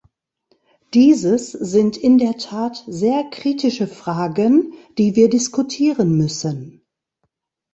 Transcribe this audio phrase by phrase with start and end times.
[0.95, 6.83] Dieses sind in der Tat sehr kritische Fragen, die wir diskutieren müssen.